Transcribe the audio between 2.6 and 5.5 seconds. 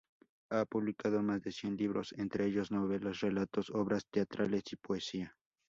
novelas, relatos, obras teatrales y poesía.